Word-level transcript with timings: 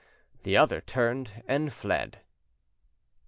The 0.41 0.57
other 0.57 0.81
turned 0.81 1.43
and 1.47 1.71
fled. 1.71 2.21